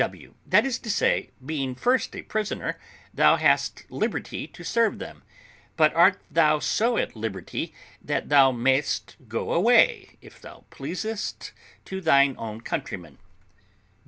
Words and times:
W. 0.03 0.33
That 0.47 0.65
is 0.65 0.79
to 0.79 0.89
say, 0.89 1.29
being 1.45 1.75
first 1.75 2.15
a 2.15 2.23
prisoner, 2.23 2.79
thou 3.13 3.35
hast 3.35 3.83
liberty 3.91 4.47
to 4.47 4.63
serve 4.63 4.97
them; 4.97 5.21
but 5.77 5.93
art 5.93 6.19
thou 6.31 6.57
so 6.57 6.97
at 6.97 7.15
liberty 7.15 7.71
that 8.01 8.29
thou 8.29 8.51
mayest 8.51 9.15
go 9.27 9.53
away, 9.53 10.17
if 10.19 10.41
thou 10.41 10.65
pleasest, 10.71 11.51
to 11.85 12.01
thine 12.01 12.33
own 12.39 12.61
countrymen? 12.61 13.19